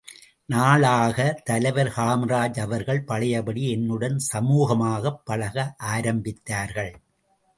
நாளாக 0.45 1.03
ஆக, 1.07 1.41
தலைவர் 1.43 1.91
காமராஜ் 1.97 2.59
அவர்கள் 2.59 3.03
பழையபடி 3.03 3.69
என்னுடன் 3.69 4.17
சுமூகமாகப் 4.33 5.21
பழக 5.25 5.75
ஆரம்பித்தார்கள். 5.83 6.93